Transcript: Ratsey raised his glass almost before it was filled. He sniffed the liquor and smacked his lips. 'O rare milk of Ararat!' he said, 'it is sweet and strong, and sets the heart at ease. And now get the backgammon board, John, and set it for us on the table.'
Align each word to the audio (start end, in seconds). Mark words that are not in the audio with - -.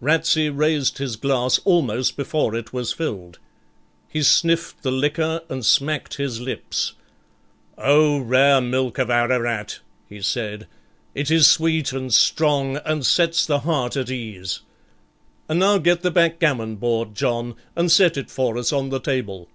Ratsey 0.00 0.50
raised 0.50 0.98
his 0.98 1.14
glass 1.14 1.60
almost 1.60 2.16
before 2.16 2.56
it 2.56 2.72
was 2.72 2.92
filled. 2.92 3.38
He 4.08 4.24
sniffed 4.24 4.82
the 4.82 4.90
liquor 4.90 5.42
and 5.48 5.64
smacked 5.64 6.14
his 6.16 6.40
lips. 6.40 6.94
'O 7.76 8.18
rare 8.18 8.60
milk 8.60 8.98
of 8.98 9.08
Ararat!' 9.08 9.78
he 10.08 10.20
said, 10.20 10.66
'it 11.14 11.30
is 11.30 11.48
sweet 11.48 11.92
and 11.92 12.12
strong, 12.12 12.78
and 12.78 13.06
sets 13.06 13.46
the 13.46 13.60
heart 13.60 13.96
at 13.96 14.10
ease. 14.10 14.62
And 15.48 15.60
now 15.60 15.78
get 15.78 16.02
the 16.02 16.10
backgammon 16.10 16.74
board, 16.74 17.14
John, 17.14 17.54
and 17.76 17.88
set 17.92 18.16
it 18.16 18.30
for 18.32 18.58
us 18.58 18.72
on 18.72 18.88
the 18.88 18.98
table.' 18.98 19.48